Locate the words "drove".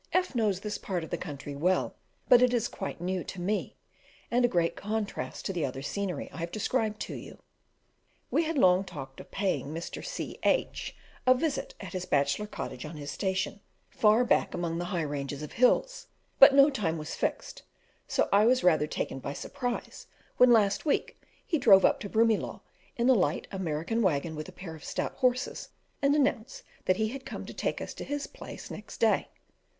21.59-21.85